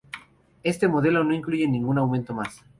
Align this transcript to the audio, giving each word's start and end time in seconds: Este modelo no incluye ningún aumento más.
Este 0.63 0.87
modelo 0.87 1.23
no 1.23 1.31
incluye 1.31 1.67
ningún 1.67 1.99
aumento 1.99 2.33
más. 2.33 2.65